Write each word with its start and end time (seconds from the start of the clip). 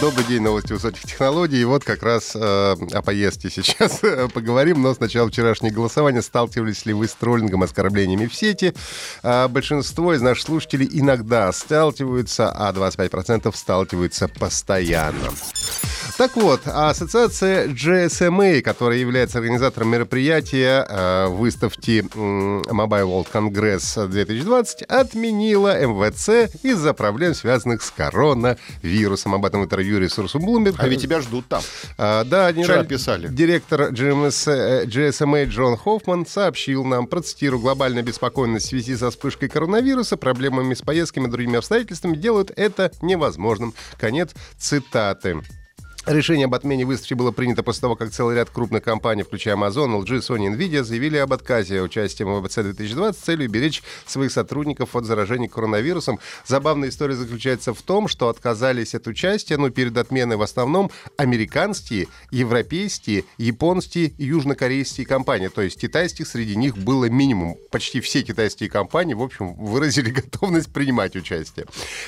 Добрый 0.00 0.24
день, 0.24 0.42
новости 0.42 0.72
высоких 0.72 1.02
технологий. 1.02 1.60
И 1.60 1.64
вот 1.64 1.84
как 1.84 2.02
раз 2.02 2.32
э, 2.34 2.38
о 2.38 3.02
поездке 3.02 3.48
сейчас 3.48 4.00
поговорим. 4.34 4.82
Но 4.82 4.92
сначала 4.92 5.28
вчерашнее 5.28 5.72
голосование. 5.72 6.20
Сталкивались 6.20 6.84
ли 6.84 6.92
вы 6.92 7.06
с 7.06 7.14
троллингом, 7.14 7.62
оскорблениями 7.62 8.26
в 8.26 8.34
сети? 8.34 8.74
Э, 9.22 9.46
большинство 9.46 10.12
из 10.12 10.20
наших 10.20 10.46
слушателей 10.46 10.88
иногда 10.92 11.52
сталкиваются, 11.52 12.50
а 12.50 12.72
25% 12.72 13.54
сталкиваются 13.56 14.26
постоянно. 14.28 15.30
Так 16.16 16.36
вот, 16.36 16.60
ассоциация 16.66 17.66
GSMA, 17.66 18.60
которая 18.60 18.98
является 18.98 19.38
организатором 19.38 19.88
мероприятия 19.88 20.86
э, 20.88 21.26
выставки 21.26 22.04
Mobile 22.14 23.02
World 23.02 23.26
Congress 23.32 24.06
2020, 24.06 24.82
отменила 24.82 25.76
МВЦ 25.84 26.54
из-за 26.62 26.94
проблем, 26.94 27.34
связанных 27.34 27.82
с 27.82 27.90
коронавирусом. 27.90 29.34
Об 29.34 29.44
этом 29.44 29.64
интервью 29.64 29.98
ресурсу 29.98 30.38
Bloomberg. 30.38 30.76
А 30.78 30.86
ведь 30.86 31.02
тебя 31.02 31.20
ждут 31.20 31.48
там. 31.48 31.62
А, 31.98 32.22
да, 32.22 32.52
Вчера 32.52 32.84
писали. 32.84 33.26
Директор 33.26 33.90
GMS, 33.90 34.48
э, 34.52 34.84
GSMA 34.84 35.46
Джон 35.46 35.76
Хоффман 35.76 36.26
сообщил 36.26 36.84
нам, 36.84 37.08
процитирую, 37.08 37.60
глобальная 37.60 38.04
беспокойность 38.04 38.66
в 38.66 38.68
связи 38.68 38.96
со 38.96 39.10
вспышкой 39.10 39.48
коронавируса, 39.48 40.16
проблемами 40.16 40.74
с 40.74 40.82
поездками 40.82 41.26
и 41.26 41.30
другими 41.30 41.58
обстоятельствами 41.58 42.14
делают 42.14 42.52
это 42.54 42.92
невозможным. 43.02 43.74
Конец 43.98 44.30
цитаты. 44.56 45.42
Решение 46.06 46.44
об 46.44 46.54
отмене 46.54 46.84
выставки 46.84 47.14
было 47.14 47.30
принято 47.30 47.62
после 47.62 47.80
того, 47.80 47.96
как 47.96 48.10
целый 48.10 48.36
ряд 48.36 48.50
крупных 48.50 48.82
компаний, 48.82 49.22
включая 49.22 49.56
Amazon, 49.56 49.98
LG, 50.02 50.18
Sony, 50.18 50.54
Nvidia, 50.54 50.82
заявили 50.82 51.16
об 51.16 51.32
отказе 51.32 51.80
участия 51.80 52.26
в 52.26 52.40
ВБЦ 52.42 52.56
2020 52.56 53.18
с 53.18 53.24
целью 53.24 53.48
беречь 53.48 53.82
своих 54.04 54.30
сотрудников 54.30 54.96
от 54.96 55.06
заражения 55.06 55.48
коронавирусом. 55.48 56.18
Забавная 56.44 56.90
история 56.90 57.14
заключается 57.14 57.72
в 57.72 57.80
том, 57.80 58.08
что 58.08 58.28
отказались 58.28 58.94
от 58.94 59.06
участия, 59.06 59.56
но 59.56 59.70
перед 59.70 59.96
отменой 59.96 60.36
в 60.36 60.42
основном 60.42 60.90
американские, 61.16 62.08
европейские, 62.30 63.24
японские 63.38 64.12
южнокорейские 64.18 65.06
компании. 65.06 65.48
То 65.48 65.62
есть 65.62 65.80
китайских 65.80 66.28
среди 66.28 66.54
них 66.54 66.76
было 66.76 67.06
минимум. 67.06 67.56
Почти 67.70 68.02
все 68.02 68.20
китайские 68.20 68.68
компании, 68.68 69.14
в 69.14 69.22
общем, 69.22 69.54
выразили 69.54 70.10
готовность 70.20 70.70
принимать 70.70 71.16
участие. 71.16 71.64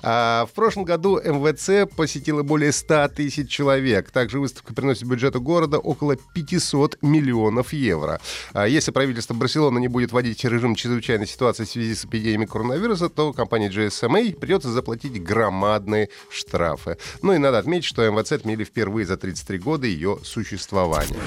А 0.00 0.46
в 0.46 0.52
прошлом 0.52 0.84
году 0.84 1.20
МВЦ 1.20 1.92
посетило 1.96 2.44
более 2.44 2.70
100 2.70 3.08
тысяч 3.08 3.50
человек 3.50 3.79
человек. 3.80 4.10
Также 4.10 4.40
выставка 4.40 4.74
приносит 4.74 5.04
бюджету 5.04 5.40
города 5.40 5.78
около 5.78 6.16
500 6.16 6.98
миллионов 7.02 7.72
евро. 7.72 8.20
А 8.52 8.66
если 8.66 8.92
правительство 8.92 9.34
Барселоны 9.34 9.78
не 9.78 9.88
будет 9.88 10.12
вводить 10.12 10.44
режим 10.44 10.74
чрезвычайной 10.74 11.26
ситуации 11.26 11.64
в 11.64 11.68
связи 11.68 11.94
с 11.94 12.04
эпидемией 12.04 12.48
коронавируса, 12.48 13.08
то 13.08 13.32
компании 13.32 13.70
GSMA 13.70 14.38
придется 14.38 14.70
заплатить 14.70 15.22
громадные 15.22 16.08
штрафы. 16.30 16.96
Ну 17.22 17.32
и 17.32 17.38
надо 17.38 17.58
отметить, 17.58 17.86
что 17.86 18.08
МВЦ 18.08 18.32
отменили 18.32 18.64
впервые 18.64 19.06
за 19.06 19.16
33 19.16 19.58
года 19.58 19.86
ее 19.86 20.18
существования. 20.24 21.20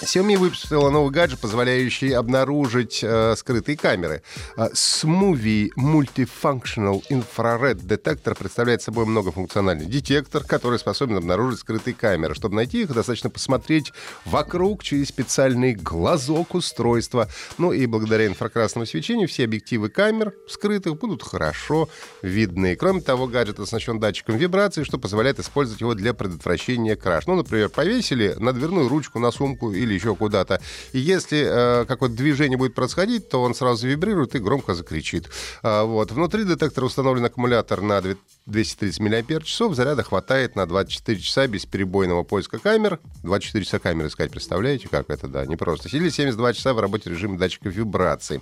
Xiaomi 0.00 0.36
выпустила 0.36 0.90
новый 0.90 1.10
гаджет, 1.10 1.40
позволяющий 1.40 2.12
обнаружить 2.12 3.00
э, 3.02 3.34
скрытые 3.36 3.76
камеры. 3.76 4.22
Э, 4.56 4.68
Smoothie 4.72 5.70
Multifunctional 5.76 7.02
Infrared 7.10 7.84
Detector 7.84 8.38
представляет 8.38 8.80
собой 8.80 9.06
многофункциональный 9.06 9.86
детектор, 9.86 10.44
который 10.44 10.78
способен 10.78 11.16
обнаружить 11.16 11.60
скрытые 11.60 11.94
камеры. 11.94 12.36
Чтобы 12.36 12.54
найти 12.54 12.82
их, 12.82 12.94
достаточно 12.94 13.28
посмотреть 13.28 13.92
вокруг 14.24 14.84
через 14.84 15.08
специальный 15.08 15.74
глазок 15.74 16.54
устройства. 16.54 17.28
Ну 17.58 17.72
и 17.72 17.84
благодаря 17.86 18.28
инфракрасному 18.28 18.86
свечению 18.86 19.26
все 19.26 19.44
объективы 19.44 19.88
камер 19.88 20.32
скрытых 20.46 20.96
будут 20.96 21.24
хорошо 21.24 21.88
видны. 22.22 22.76
Кроме 22.76 23.00
того, 23.00 23.26
гаджет 23.26 23.58
оснащен 23.58 23.98
датчиком 23.98 24.36
вибрации, 24.36 24.84
что 24.84 24.96
позволяет 24.98 25.40
использовать 25.40 25.80
его 25.80 25.94
для 25.94 26.14
предотвращения 26.14 26.94
краж. 26.94 27.26
Ну, 27.26 27.34
например, 27.34 27.68
повесили 27.68 28.36
на 28.38 28.52
дверную 28.52 28.88
ручку 28.88 29.18
на 29.18 29.32
сумку 29.32 29.72
или 29.72 29.87
или 29.88 29.94
еще 29.94 30.14
куда-то. 30.14 30.60
И 30.92 30.98
если 30.98 31.44
э, 31.44 31.84
какое-то 31.86 32.14
движение 32.14 32.58
будет 32.58 32.74
происходить, 32.74 33.28
то 33.28 33.42
он 33.42 33.54
сразу 33.54 33.88
вибрирует 33.88 34.34
и 34.34 34.38
громко 34.38 34.74
закричит. 34.74 35.28
А, 35.62 35.84
вот. 35.84 36.12
Внутри 36.12 36.44
детектора 36.44 36.86
установлен 36.86 37.24
аккумулятор 37.24 37.80
на 37.80 38.02
230 38.46 39.00
мАч. 39.00 39.58
Заряда 39.74 40.02
хватает 40.02 40.56
на 40.56 40.66
24 40.66 41.20
часа 41.20 41.46
бесперебойного 41.46 42.22
поиска 42.22 42.58
камер. 42.58 42.98
24 43.22 43.64
часа 43.64 43.78
камеры 43.78 44.08
искать, 44.08 44.30
представляете, 44.30 44.88
как 44.88 45.10
это, 45.10 45.28
да, 45.28 45.44
непросто. 45.46 45.88
Или 45.88 46.08
72 46.08 46.52
часа 46.52 46.74
в 46.74 46.80
работе 46.80 47.10
режима 47.10 47.38
датчика 47.38 47.68
вибраций. 47.68 48.40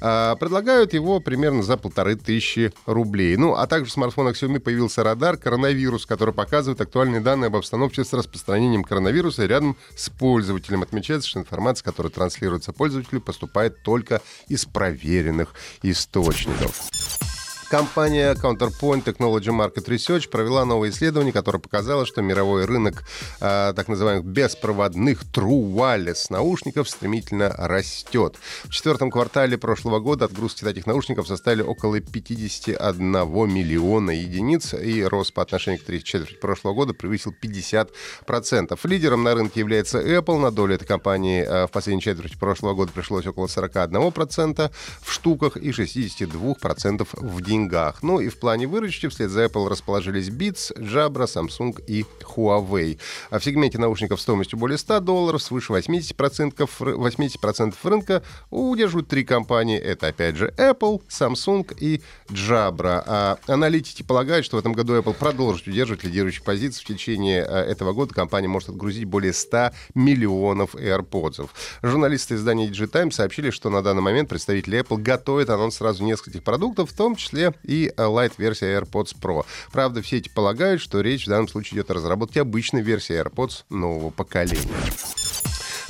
А, 0.00 0.36
предлагают 0.36 0.94
его 0.94 1.20
примерно 1.20 1.62
за 1.62 1.76
полторы 1.76 2.16
тысячи 2.16 2.72
рублей. 2.86 3.36
Ну, 3.36 3.54
а 3.54 3.66
также 3.66 3.90
в 3.90 3.92
смартфонах 3.92 4.36
Xiaomi 4.36 4.60
появился 4.60 5.02
радар 5.02 5.36
коронавирус, 5.36 6.06
который 6.06 6.34
показывает 6.34 6.80
актуальные 6.80 7.20
данные 7.20 7.48
об 7.48 7.56
обстановке 7.56 8.04
с 8.04 8.12
распространением 8.12 8.84
коронавируса 8.84 9.46
рядом 9.46 9.76
с 9.96 10.08
пользователем 10.08 10.81
отмечается, 10.82 11.28
что 11.28 11.40
информация, 11.40 11.84
которая 11.84 12.12
транслируется 12.12 12.72
пользователю, 12.72 13.20
поступает 13.20 13.82
только 13.82 14.20
из 14.48 14.64
проверенных 14.64 15.54
источников. 15.82 16.82
Компания 17.72 18.34
Counterpoint 18.34 19.02
Technology 19.02 19.48
Market 19.48 19.86
Research 19.86 20.28
провела 20.28 20.66
новое 20.66 20.90
исследование, 20.90 21.32
которое 21.32 21.58
показало, 21.58 22.04
что 22.04 22.20
мировой 22.20 22.66
рынок 22.66 23.02
э, 23.40 23.72
так 23.74 23.88
называемых 23.88 24.26
беспроводных 24.26 25.22
True 25.32 25.72
Wireless 25.72 26.26
наушников 26.28 26.90
стремительно 26.90 27.48
растет. 27.56 28.36
В 28.64 28.68
четвертом 28.68 29.10
квартале 29.10 29.56
прошлого 29.56 30.00
года 30.00 30.26
отгрузки 30.26 30.64
таких 30.64 30.84
наушников 30.84 31.26
составили 31.26 31.62
около 31.62 31.98
51 31.98 33.10
миллиона 33.10 34.10
единиц, 34.10 34.74
и 34.74 35.02
рост 35.02 35.32
по 35.32 35.40
отношению 35.40 35.80
к 35.80 35.84
третьей 35.84 36.04
четверти 36.04 36.34
прошлого 36.34 36.74
года 36.74 36.92
превысил 36.92 37.34
50%. 37.42 38.78
Лидером 38.84 39.22
на 39.22 39.34
рынке 39.34 39.60
является 39.60 39.98
Apple. 39.98 40.38
На 40.38 40.50
долю 40.50 40.74
этой 40.74 40.84
компании 40.84 41.42
э, 41.42 41.66
в 41.66 41.70
последней 41.70 42.02
четверти 42.02 42.36
прошлого 42.36 42.74
года 42.74 42.92
пришлось 42.92 43.26
около 43.26 43.46
41% 43.46 44.70
в 45.00 45.10
штуках 45.10 45.56
и 45.56 45.70
62% 45.70 47.08
в 47.12 47.40
деньгах 47.40 47.61
деньгах. 47.62 48.02
Ну 48.02 48.20
и 48.20 48.28
в 48.28 48.38
плане 48.38 48.66
выручки 48.66 49.08
вслед 49.08 49.30
за 49.30 49.44
Apple 49.44 49.68
расположились 49.68 50.28
Beats, 50.28 50.76
Jabra, 50.76 51.26
Samsung 51.26 51.82
и 51.86 52.04
Huawei. 52.22 52.98
А 53.30 53.38
в 53.38 53.44
сегменте 53.44 53.78
наушников 53.78 54.20
стоимостью 54.20 54.58
более 54.58 54.78
100 54.78 55.00
долларов, 55.00 55.42
свыше 55.42 55.72
80%, 55.72 56.68
80% 56.78 57.74
рынка 57.82 58.22
удерживают 58.50 59.08
три 59.08 59.24
компании. 59.24 59.78
Это, 59.78 60.08
опять 60.08 60.36
же, 60.36 60.52
Apple, 60.56 61.02
Samsung 61.08 61.76
и 61.78 62.02
Jabra. 62.28 63.02
А 63.06 63.38
аналитики 63.46 64.02
полагают, 64.02 64.44
что 64.44 64.56
в 64.56 64.60
этом 64.60 64.72
году 64.72 64.94
Apple 64.94 65.14
продолжит 65.14 65.66
удерживать 65.66 66.04
лидирующие 66.04 66.44
позиции. 66.44 66.82
В 66.82 66.86
течение 66.86 67.44
а, 67.44 67.64
этого 67.64 67.92
года 67.92 68.14
компания 68.14 68.48
может 68.48 68.70
отгрузить 68.70 69.04
более 69.04 69.32
100 69.32 69.70
миллионов 69.94 70.74
AirPods. 70.74 71.48
Журналисты 71.82 72.34
издания 72.34 72.68
Digitime 72.68 73.10
сообщили, 73.10 73.50
что 73.50 73.70
на 73.70 73.82
данный 73.82 74.02
момент 74.02 74.28
представители 74.28 74.80
Apple 74.80 75.00
готовят 75.00 75.50
анонс 75.50 75.76
сразу 75.76 76.04
нескольких 76.04 76.42
продуктов, 76.42 76.90
в 76.90 76.96
том 76.96 77.16
числе 77.16 77.51
и 77.62 77.92
Lite-версия 77.96 78.78
AirPods 78.78 79.16
Pro. 79.20 79.44
Правда, 79.72 80.02
все 80.02 80.18
эти 80.18 80.28
полагают, 80.28 80.80
что 80.80 81.00
речь 81.00 81.26
в 81.26 81.28
данном 81.28 81.48
случае 81.48 81.78
идет 81.78 81.90
о 81.90 81.94
разработке 81.94 82.40
обычной 82.40 82.82
версии 82.82 83.20
AirPods 83.20 83.64
нового 83.70 84.10
поколения. 84.10 84.68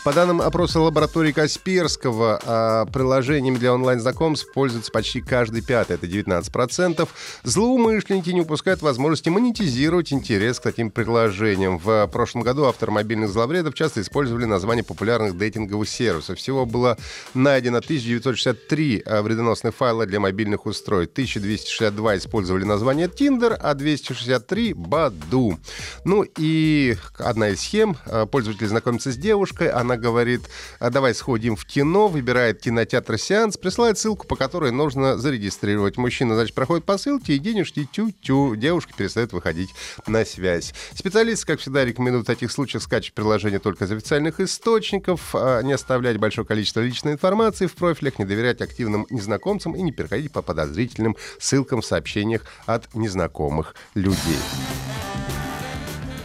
По 0.05 0.13
данным 0.13 0.43
опроса 0.43 0.81
лаборатории 0.81 1.31
Касперского, 1.31 2.41
а, 2.45 2.87
приложениями 2.87 3.57
для 3.57 3.73
онлайн-знакомств 3.73 4.53
пользуется 4.53 4.91
почти 4.91 5.21
каждый 5.21 5.63
пятый, 5.63 5.93
это 5.93 6.09
19%. 6.09 7.09
Злоумышленники 7.45 8.31
не 8.31 8.41
упускают 8.41 8.83
возможности 8.83 9.29
монетизировать 9.29 10.13
интерес 10.13 10.59
к 10.59 10.65
таким 10.65 10.91
приложениям. 10.91 11.79
В 11.79 12.09
прошлом 12.09 12.43
году 12.43 12.65
авторы 12.65 12.91
мобильных 12.91 13.31
зловредов 13.31 13.75
часто 13.75 14.01
использовали 14.01 14.45
названия 14.45 14.83
популярных 14.83 15.39
дейтинговых 15.39 15.89
сервисов. 15.89 16.37
Всего 16.37 16.67
было 16.67 16.99
найдено 17.35 17.79
1963 17.79 19.05
а, 19.07 19.23
вредоносных 19.23 19.73
файла 19.73 20.05
для 20.05 20.19
мобильных 20.19 20.67
устройств. 20.67 21.13
1262 21.13 22.17
использовали 22.17 22.65
название 22.65 23.07
Tinder, 23.07 23.55
а 23.55 23.75
263— 23.75 24.73
Badu. 24.77 25.59
Ну 26.05 26.27
и 26.37 26.97
одна 27.19 27.51
из 27.51 27.61
схем. 27.61 27.97
А, 28.07 28.27
пользователь 28.27 28.67
знакомится 28.67 29.13
с 29.13 29.17
девушкой, 29.17 29.69
она 29.69 29.92
Она 29.93 30.01
говорит, 30.01 30.41
а 30.79 30.89
давай 30.89 31.15
сходим 31.15 31.55
в 31.55 31.67
кино, 31.67 32.09
выбирает 32.09 32.63
кинотеатр 32.63 33.19
сеанс, 33.19 33.59
присылает 33.59 33.99
ссылку, 33.99 34.27
по 34.27 34.37
которой 34.37 34.73
нужно 34.73 35.19
зарегистрировать. 35.19 35.99
Мужчина, 35.99 36.35
значит, 36.35 36.55
проходит 36.55 36.87
по 36.87 36.97
ссылке, 36.97 37.35
и 37.35 37.39
денежки 37.39 37.87
тю-тю. 37.93 38.57
Девушка 38.57 38.95
перестает 38.97 39.35
выходить 39.35 39.69
на 40.07 40.25
связь. 40.25 40.73
Специалисты, 40.95 41.47
как 41.47 41.61
всегда, 41.61 41.85
рекомендуют 41.85 42.25
в 42.25 42.27
таких 42.27 42.51
случаях 42.51 42.83
скачивать 42.83 43.13
приложение 43.13 43.59
только 43.59 43.85
из 43.85 43.93
официальных 43.93 44.41
источников, 44.41 45.35
а 45.35 45.61
не 45.61 45.75
оставлять 45.75 46.17
большое 46.17 46.47
количество 46.47 46.81
личной 46.81 47.13
информации 47.13 47.67
в 47.67 47.75
профилях, 47.75 48.19
не 48.19 48.25
доверять 48.25 48.63
активным 48.63 49.07
незнакомцам 49.11 49.77
и 49.77 49.83
не 49.83 49.93
переходить 49.93 50.33
по 50.33 50.41
подозрительным 50.41 51.19
ссылкам 51.39 51.83
в 51.83 51.85
сообщениях 51.85 52.47
от 52.65 52.95
незнакомых 52.95 53.75
людей. 53.95 54.39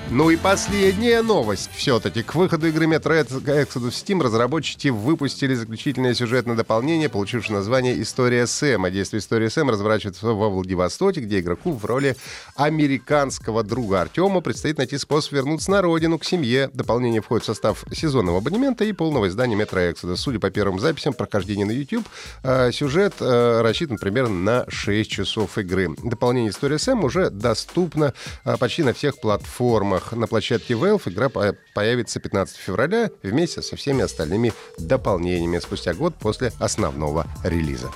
Ну 0.10 0.30
и 0.30 0.38
последняя 0.38 1.22
новость. 1.22 1.70
Все-таки 1.76 2.24
к 2.24 2.34
выходу 2.34 2.68
игры 2.68 2.86
Metro 2.86 3.22
Exodus 3.28 3.90
Steam 3.90 4.24
разработчики 4.24 4.88
выпустили 4.88 5.54
заключительное 5.54 6.14
сюжетное 6.14 6.56
дополнение, 6.56 7.10
получившее 7.10 7.58
название 7.58 8.02
«История 8.02 8.48
Сэма». 8.48 8.90
Действие 8.90 9.20
«Истории 9.20 9.50
Сэма» 9.50 9.74
разворачивается 9.74 10.28
во 10.28 10.48
Владивостоке, 10.48 11.20
где 11.20 11.42
игроку 11.42 11.74
в 11.74 11.84
роли 11.84 12.16
американского 12.56 13.64
друга 13.64 14.00
Артема 14.00 14.40
предстоит 14.40 14.78
найти 14.78 14.98
способ 14.98 15.34
вернуться 15.34 15.72
на 15.72 15.82
родину, 15.82 16.18
к 16.18 16.24
семье. 16.24 16.70
Дополнение 16.74 17.20
входит 17.20 17.44
в 17.44 17.48
состав 17.48 17.84
сезонного 17.92 18.38
абонемента 18.38 18.86
и 18.86 18.94
полного 18.94 19.28
издания 19.28 19.58
Metro 19.58 19.94
Exodus. 19.94 20.16
Судя 20.16 20.40
по 20.40 20.50
первым 20.50 20.80
записям 20.80 21.14
прохождения 21.16 21.66
на 21.66 21.72
YouTube, 21.72 22.08
э, 22.44 22.72
сюжет 22.72 23.16
э, 23.20 23.62
рассчитан 23.62 23.98
примерно 23.98 24.36
на 24.36 24.66
6 24.70 25.12
часов 25.12 25.58
игры. 25.58 25.90
Дополнение 26.02 26.52
«История 26.52 26.80
Сэм» 26.80 27.04
уже 27.04 27.30
доступно 27.30 28.14
э, 28.46 28.56
почти 28.56 28.84
на 28.84 28.94
всех 28.94 29.20
платформах 29.20 29.97
платформах. 29.98 30.12
На 30.14 30.28
площадке 30.28 30.74
Valve 30.74 31.02
игра 31.10 31.30
появится 31.74 32.20
15 32.20 32.58
февраля 32.58 33.10
вместе 33.24 33.62
со 33.62 33.76
всеми 33.76 34.04
остальными 34.04 34.54
дополнениями 34.78 35.60
спустя 35.60 35.94
год 35.94 36.16
после 36.20 36.52
основного 36.60 37.26
релиза. 37.44 37.92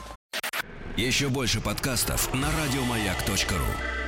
Еще 0.97 1.29
больше 1.29 1.61
подкастов 1.61 2.33
на 2.33 2.47
радиомаяк.ру 2.63 4.00